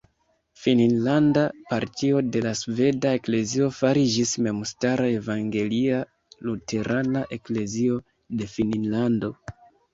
[0.09, 1.43] La finnlanda
[1.73, 8.03] parto de la sveda eklezio fariĝis memstara Evangelia-Luterana Eklezio
[8.41, 9.35] de Finnlando.